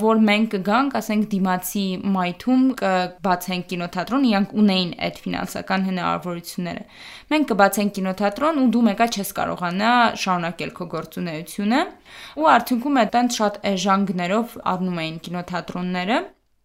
[0.07, 2.65] որ մենք կգանք ասենք դիմացի մայթում
[3.17, 6.85] կբացենք կինոթատրոն, իրանք ունեին այդ ֆինանսական հնարավորությունները։
[7.33, 11.83] Մենք կբացենք կինոթատրոն ու դու մեկա չես կարողանա շարունակել քո գործունեությունը։
[12.37, 16.19] Ու արդյունքում այդտենց շատ էժան գներով առնում էին կինոթատրոնները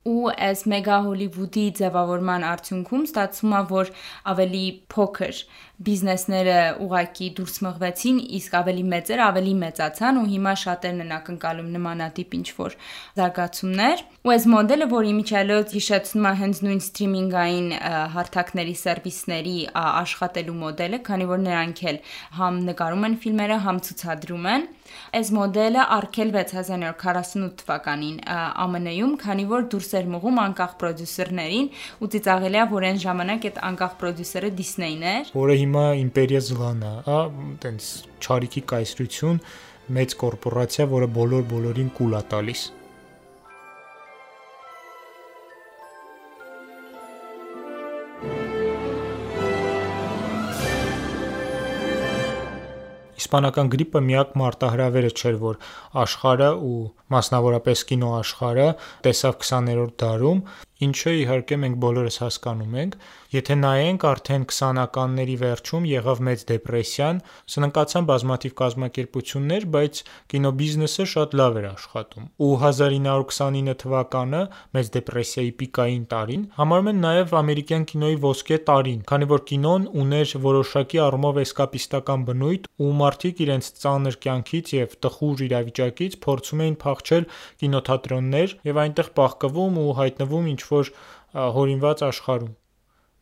[0.10, 3.92] ու այս մեգա հոլիվուդի ձևավորման արդյունքում ստացվում է որ
[4.32, 5.42] ավելի փոքր
[5.82, 12.36] բիզնեսները ուղակի դուրս մղվեցին, իսկ ավելի մեծերը ավելի մեծացան ու հիմա շատերն են ակնկալում նմանատիպ
[12.38, 12.76] ինչ որ
[13.22, 17.70] զարգացումներ։ Ու այս մոդելը, որի միջալոց հիշեցնում է հենց նույն սթրիմինգային
[18.18, 22.02] հարթակների սերվիսների աշխատելու մոդելը, քանի որ նրանք էլ
[22.42, 24.70] համ նկարում են ֆիլմերը, համ ցուցադրում են։
[25.18, 31.70] Այս մոդելը արգելվեց 1948 թվականին ԱՄՆ-ում, քանի որ դուրս էր մղում անկախ պրոդյուսերներին
[32.02, 36.94] ու ծիծաղելի է, որ այն ժամանակ այդ անկախ պրոդյուսերը Disney-ն էր, որը հիմա իմպերիա զլանա,
[37.08, 37.22] հա,
[37.66, 37.90] տենց
[38.28, 39.42] ճարիքի կայսրություն,
[40.02, 42.70] մեծ կորպորացիա, որը բոլոր բոլորին կուլ է տալիս։
[53.32, 55.60] Իսպանական գրիպը միակ մարտահրավերը չէր, որ
[56.02, 56.80] աշխարհը ու
[57.16, 58.66] մասնավորապես կինոաշխարհը
[59.08, 60.42] տեսավ 20-րդ դարում,
[60.86, 62.96] ինչը իհարկե մենք բոլորս հասկանում ենք,
[63.32, 67.20] եթե նայենք արդեն 20-ականների վերջում եղավ մեծ դեպրեսիան,
[67.54, 70.02] սնանկացան բազմաթիվ կազմակերպություններ, բայց
[70.34, 74.42] կինոբիզնեսը շատ լավ էր աշխատում։ Ու 1929 թվականը
[74.76, 80.36] մեծ դեպրեսիայի պիկային տարին համարում են նաև ամերիկյան կինոյի ոսկե տարին, քանի որ կինոն ուներ
[80.48, 87.26] որոշակի առումով էսկապիստական բնույթ ու մարդիկ իրենց ծանր կյանքից եւ տխուր իրավիճակից փորձում էին փախչել
[87.62, 90.92] կինոթատրոններ եւ այնտեղ պահկվում ու հայտնվում ինչ որ
[91.58, 92.58] հորինված աշխարհում։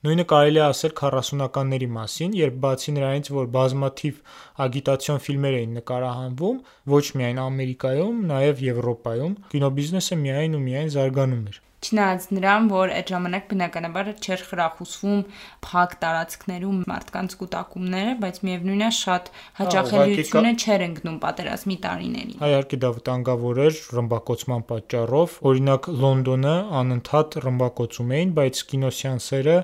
[0.08, 4.22] Նույնը կարելի է ասել 40-ականների մասին, երբ բացի նրանից, որ բազմաթիվ
[4.66, 6.62] ագիտացիոն ֆիլմեր էին նկարահանվում,
[6.96, 13.12] ոչ միայն Ամերիկայում, նաև Եվրոպայում, կինոբիզնեսը միայն ու միայն զարգանում էր։ Չնայած նրան, որ այդ
[13.14, 15.22] ժամանակ բնականաբար չէր խրախուսվում
[15.64, 22.92] փակ տարածքներում մարդկանց կൂട്ടակումները, բայց միևնույնն է շատ հաճախելիությունը չէր ընկնում պատերազմի տարիներին։ Իհարկե դա
[23.00, 29.60] վտանգավոր էր ռմբակոծման պատճառով։ Օրինակ Լոնդոնը անընդհատ ռմբակոծում էին, բայց կինոսեանսերը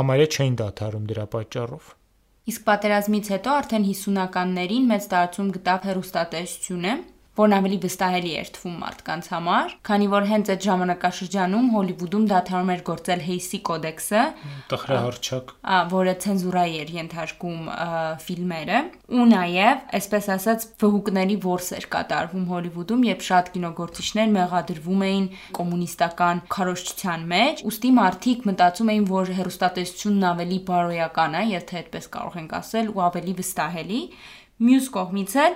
[0.00, 1.94] համարյա չէին դադարում դրա պատճառով։
[2.50, 6.94] Իսկ պատերազմից հետո արդեն 50-ականներին մեծ տարածում գտավ հերոստատեսությունը,
[7.40, 12.82] որն ավելի վստահելի էր թվում մարդկանց համար, քանի որ հենց այդ ժամանակաշրջանում Հոլիվուդում դադարում էր
[12.90, 14.22] գործել Հեյսի կոդեքսը,
[14.70, 15.54] տխրահարճակ,
[15.90, 17.70] որը ցենզուրայի էր ենթարկում
[18.26, 25.26] ֆիլմերը, ու նաև, այսպես ասած, վհուկների ворս էր կատարվում Հոլիվուդում, երբ շատ կինոգործիչներ մեղադրվում էին
[25.60, 32.38] կոմունիստական քարոշչության մեջ, ուստի մարդիկ մտածում էին, որ հերոստատեսությունն ավելի բարոյական է, եթե այդպես կարող
[32.40, 34.02] ենք ասել, ու ավելի վստահելի
[34.60, 35.54] Մյուս կողմից էլ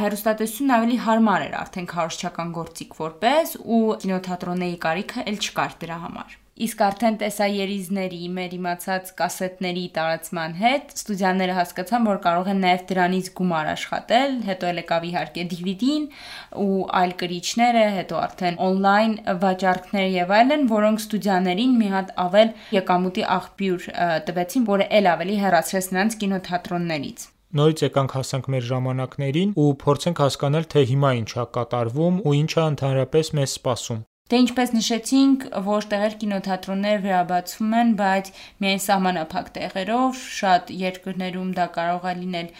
[0.00, 6.36] հերոստատեսությունն ավելի հարմար էր արդեն քարոշչական գործիք որպես ու կինոթատրոնների կարիքը էլ չկար դրա համար։
[6.60, 13.30] Իսկ արդեն տեսաերիզների, մեր իմացած կասետների տարածման հետ ստուդիաները հասկացան, որ կարող են նաև դրանից
[13.40, 16.06] գումար աշխատել, հետո էլ եկավ իհարկե DVD-ն
[16.64, 23.28] ու այլ կրիչները, հետո արդեն on-line վաճառքներ եւ այլն, որոնք ստուդիաներին մի հատ ավել եկամուտի
[23.40, 23.90] աղբյուր
[24.28, 30.70] տվեցին, որը ել ավելի հեռացրեց նրանց կինոթատրոններից նորից եկանք հասանք մեր ժամանակներին ու փորձենք հասկանալ,
[30.70, 35.80] թե հիմա ինչ է կատարվում ու ինչ է ընդհանրապես մեզ սպասում։ Դե ինչպես նշեցինք, ոչ
[35.90, 38.28] տեղեր կինոթատրոններ վերաբացվում են, բայց
[38.62, 42.52] միայն սահմանափակ տեղերով, շատ երկրներում դա կարող է լինել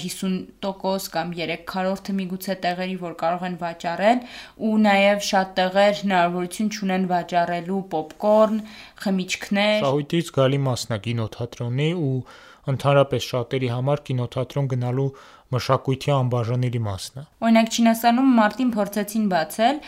[0.00, 4.26] 50% կամ 3/4-ը միգուցե տեղերի, որ կարող են վաճառել,
[4.64, 8.62] ու նաև շատ տեղեր հնարավորություն չունեն վաճառելու պոպկորն,
[9.04, 12.16] խմիչքներ։ Շահույթից գալի մասն է կինոթատրոնի ու
[12.68, 15.06] ընդհանրապես շատերի համար կինոթատրոն գնալու
[15.50, 19.80] մշակույթի անբաժանելի մասն է։ Օրինակ Չինաստանում մարտին փորձեցին բացել,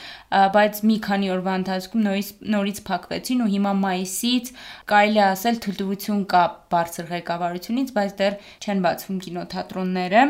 [0.56, 4.50] բայց մի քանի օրվա ընթացքում նորից նորից փակվեցին ու հիմա մայիսից
[4.92, 6.42] կարելի ասել թույլտվություն կա
[6.74, 10.24] բարձր ղեկավարությունից, բայց դեռ չեն բացվում կինոթատրոնները։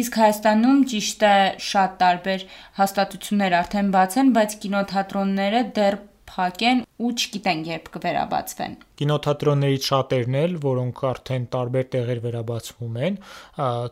[0.00, 1.36] Իսկ Հայաստանում ճիշտ է
[1.70, 2.44] շատ տարբեր
[2.78, 5.96] հաստատություններ արդեն բաց են, բայց կինոթատրոնները դեռ
[6.30, 13.18] փակ են ու չգիտեն երբ կվերաբացվեն։ Կինոթատրոններից շատերն էլ, որոնք արդեն տարբեր տեղեր վերաբացվում են,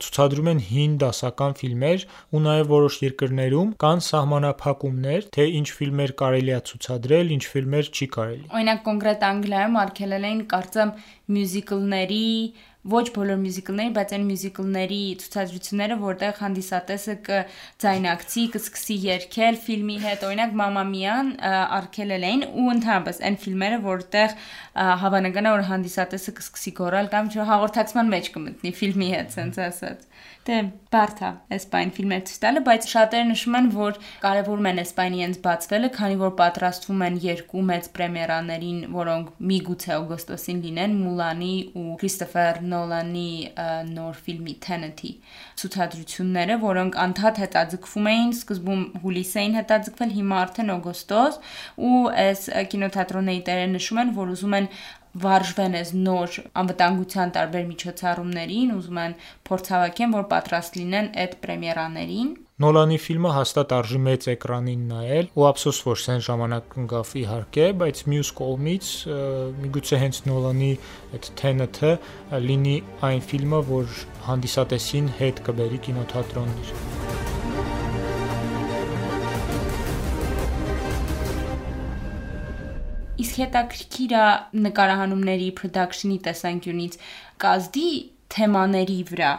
[0.05, 2.05] ցուցադրում են հին դասական ֆիլմեր
[2.37, 8.11] ու նաև որոշ երկրներում կան սահմանափակումներ, թե ինչ ֆիլմեր կարելի է ցուցադրել, ինչ ֆիլմեր չի
[8.19, 10.93] կարելի։ Օրինակ կոնկրետ Անգլիայում արգելել էին կարծեմ
[11.39, 12.27] մյուզիկլների
[12.89, 20.57] ոչ բոլոր մյուզիկլների, բայց այն մյուզիկլների ցուցադրությունները, որտեղ հանդիսատեսը կձայնակցի, կսկսի երգել ֆիլմի հետ, օրինակ
[20.63, 21.33] Mamma Mia-ն
[21.79, 24.37] արգելել էին ու ընդհանրապես այն ֆիլմերը, որտեղ
[25.05, 30.08] հավանական է որ հանդիսատեսը կսկսի գոռալ կամ չէ հաղորդակցման մեջ կմտնի ֆիլմի հետ, ասած։
[30.49, 35.19] Դե բարդ է էսպայն ֆիլմեր ցույց տալը, բայց շատերը նշում են, որ կարևորում են էսպայնի
[35.25, 41.53] հենց բացվելը, քանի որ պատրաստվում են երկու մեծ պրեմիերաներին, որոնք միգուցե օգոստոսին լինեն՝ Մուլանի
[41.83, 43.33] ու Քրիստոֆեր Նոլանի
[43.93, 45.13] նոր ֆիլմի Tenet-ի
[45.61, 51.41] ցուցադրությունները, որոնք անդադ հետաձգվում էին, սկզբում հուլիսային հետաձգվել, հիմա արդեն օգոստոս,
[51.89, 54.73] ու այս կինոթատրոնների տերը նշում են, որ ուզում են
[55.23, 59.17] վարժվեն այս նոր անվտանգության տարբեր միջոցառումներին, ուզում են
[59.49, 65.79] փորձավակեն, որ պատրաստ լինեն այդ պրեմիերաներին։ Նոլանի ֆիլմը հաստատ արժի մեծ էկրանին նայել, ու ափսոս
[65.87, 68.91] որ սեն ժամանակ ընկավ իհարկե, բայց մյուս կողմից
[69.63, 70.73] միգուցե հենց Նոլանի
[71.15, 71.93] այդ Tenet-ը
[72.49, 72.75] լինի
[73.13, 77.18] այն ֆիլմը, որ հանդիսատեսին հետ կբերի կինոթատրոններ։
[83.19, 84.27] Իսկ հետաքրքիր է
[84.67, 86.99] նկարահանումների production-ի տեսանկյունից
[87.43, 87.89] կազդի
[88.35, 89.33] թեմաների վրա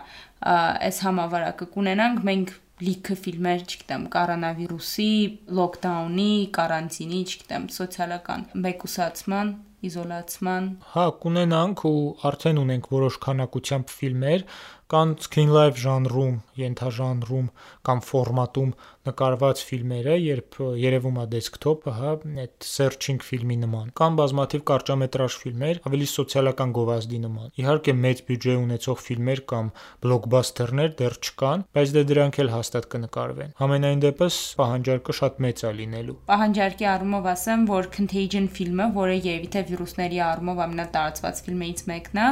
[0.49, 5.13] այս համավարակը կունենանք մենք լիքը ֆիլմեր, չգիտեմ, կորոնավիրուսի,
[5.57, 9.51] լոկդաունի, կարանտինի, չգիտեմ, սոցիալական մեկուսացման
[9.89, 14.45] իզոլացման։ Հա, կունենանք ու արդեն ունենք որոշ քանակությամբ ֆիլմեր,
[14.89, 17.49] կան screen live ժանրում, ենթաժանրում
[17.85, 18.71] կամ ֆորմատում
[19.09, 25.79] նկարված ֆիլմերը, երբ երևում է դեսքթոպը, հա, այդ searching ֆիլմի նման։ Կան բազմաթիվ կարճամետրաժ ֆիլմեր,
[25.89, 29.69] ավելի սոցիալական գովազդի նման։ Իհարկե մեծ բյուջե ունեցող ֆիլմեր կամ
[30.05, 35.73] բլոկբասթերներ դեռ չկան, բայց դե դրանք էլ հաստատ կնկարվեն։ Համենայն դեպս պահանջարկը շատ մեծ է
[35.79, 42.19] լինելու։ Պահանջարկի առումով ասեմ, որ Contagion ֆիլմը, որը երևի թե վիրուսների առումով ամենատարածված ֆիլմերից մեկն
[42.19, 42.29] է,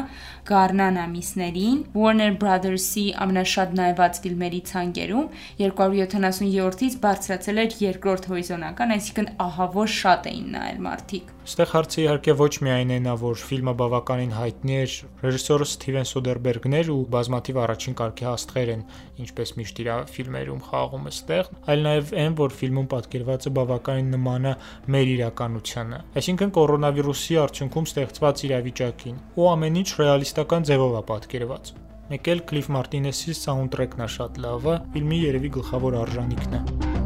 [0.51, 5.25] Գառնան ամիսներին Warner Brothers-ի ամենաշատ նայված ֆիլմերի ցանկերում
[5.61, 12.53] 277-ից բարձրացել էր երկրորդ հորիզոնական, այսինքն ահավոր շատ էին նայել մարդիկ։ Ստեղ հարցը իհարկե ոչ
[12.67, 17.97] միայն է նա, որ ֆիլմը բավականին հայտնի էր, ռեժիսորը Սթիվեն Սոդերբերգն էր ու բազմաթիվ առաջին
[18.01, 18.83] կարգի աստղեր են,
[19.23, 24.51] ինչպես միշտ իր ֆիլմերում խաղում է ստեղ, այլ նաև այն, որ ֆիլմում պատկերվածը բավականին նման
[24.51, 24.55] է
[24.97, 32.27] մեր իրականությանը։ Այսինքն կորոնավիրուսի արդյունքում ստեղծված իրավիճակին, ու ամեն ինչ ռեալիստական ձևով է պատկերված։ Մեկ
[32.31, 36.96] էլ Cliff Martinez-ի սաունդթրեքն է շատ լավը, ֆիլմի երևի գլխավոր արժանիքն է։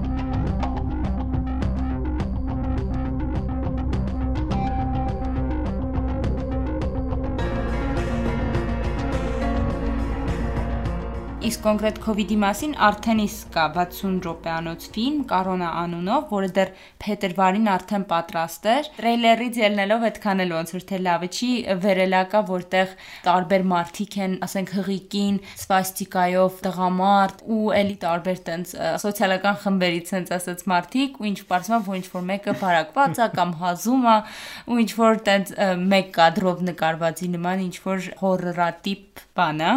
[11.42, 17.70] Իսկ կոնկրետ իդի մասին արդեն իսկ կա 60 րոպեանոց ֆիլմ Կարոնա անունով, որը դեռ փետրվարին
[17.76, 21.50] արդեն պատրաստ էր։ Տրեյլերից ելնելով այդքան էլ ոնց որ թե լավը չի,
[21.82, 22.94] վերելակա, որտեղ
[23.26, 30.62] տարբեր մարտիկ են, ասենք հղիկին, սվաստիկայով տղամարդ ու էլի տարբեր տենց սոցիալական խմբերից հենց ասած
[30.70, 34.20] մարտիկ ու ինչ պարզվում որ ինչ որ մեկը բարակված է կամ հազում է
[34.70, 35.56] ու ինչ որ տենց
[35.90, 39.74] մեկ կադրով նկարվածի նման ինչ որ հորրատիպ բան է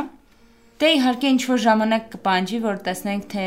[0.75, 3.43] Դե իհարկե ինչ որ ժամանակ կպանջի, որ տեսնենք թե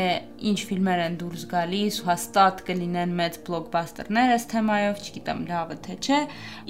[0.48, 6.22] ինչ ֆիլմեր են դուրս գալիս, հաստատ կլինեն մեծ բլոկբասթերներ այս թեմայով, չգիտեմ լավը թե չէ։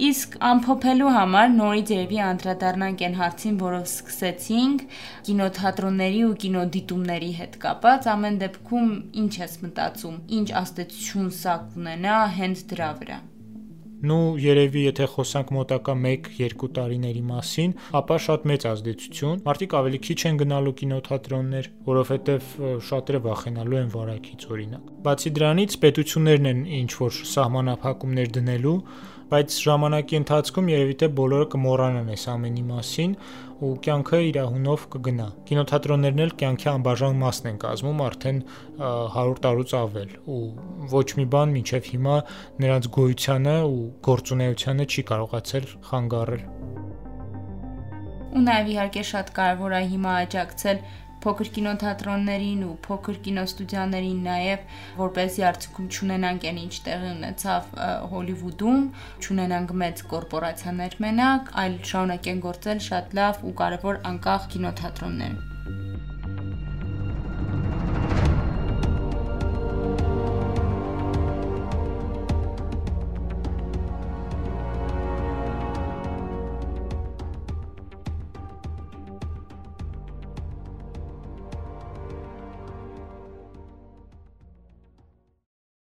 [0.08, 4.84] Իսկ ամփոփելու համար նորից երևի անդրադառնանք այն հարցին, որով սկսեցինք
[5.30, 8.92] կինոթատրոնների ու կինոդիտումների հետ կապած, ամեն դեպքում
[9.22, 13.24] ինչ ես մտածում, ինչ աստեցություն սա կունենա հենց դրա վրա։
[13.98, 20.18] Նու երևի եթե խոսանք մոտակա 1-2 տարիների մասին, ապա շատ մեծ ազդեցություն։ Մարդիկ ավելի քիչ
[20.30, 22.52] են գնալու կինոթատրոններ, որովհետև
[22.88, 28.76] շատերը վախենալու են վարակից օրինակ։ Բացի դրանից պետություններն են ինչ որ սահմանափակումներ դնելու,
[29.28, 33.16] բայց ժամանակի ընթացքում երևի թե բոլորը կմոռանան այս ամենի մասին
[33.58, 38.38] ու կյանքը իր հունով կգնա։ Կինոթատրոններն էլ կյանքի անբաժան մասն են կազմում արդեն
[38.78, 40.42] 100 տարուց ավել ու
[40.92, 42.18] ոչ մի բան մինչև հիմա
[42.64, 46.46] նրանց գոյությանը ու գործունեությանը չի կարողացել խանգարել։
[48.28, 50.82] Ու նաև իհարկե շատ կարևոր է հիմա աջակցել
[51.24, 57.74] փոքր կինոթատրոններին ու փոքր կինոստուդիաներին նաև որպեսզի արդյունքում ճանենանք այն ինչ տեղի ունեցավ
[58.14, 58.86] Հոլիվուդում,
[59.26, 65.38] ճանենանք մեծ կորպորացիաներ մենակ, այլ շարունակեն գործել շատ լավ ու կարևոր անկախ կինոթատրոններ։